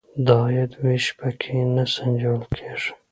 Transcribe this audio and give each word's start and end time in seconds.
د 0.25 0.27
عاید 0.41 0.71
وېش 0.83 1.05
په 1.19 1.27
کې 1.41 1.57
نه 1.75 1.83
سنجول 1.95 2.41
کیږي. 2.55 2.91